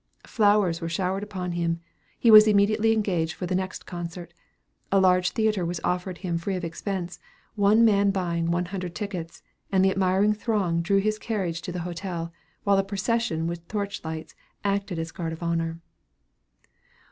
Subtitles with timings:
[0.25, 1.79] Flowers were showered upon him.
[2.17, 4.33] He was immediately engaged for the next concert;
[4.91, 7.19] a large theatre was offered him free of expense,
[7.53, 11.81] one man buying one hundred tickets, and the admiring throng drew his carriage to the
[11.85, 12.33] hotel,
[12.63, 14.33] while a procession with torchlights
[14.63, 15.79] acted as guard of honor.